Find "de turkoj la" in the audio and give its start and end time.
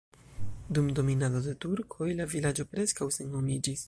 1.49-2.27